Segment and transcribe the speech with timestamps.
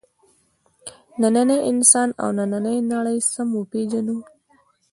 [1.21, 4.17] نننی انسان او نننۍ نړۍ سم وپېژنو.